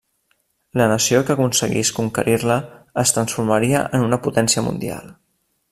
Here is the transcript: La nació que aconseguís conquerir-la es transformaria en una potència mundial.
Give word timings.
La 0.79 0.85
nació 0.91 1.19
que 1.27 1.33
aconseguís 1.35 1.91
conquerir-la 1.99 2.57
es 3.03 3.15
transformaria 3.19 3.85
en 3.99 4.07
una 4.09 4.21
potència 4.27 4.69
mundial. 4.71 5.17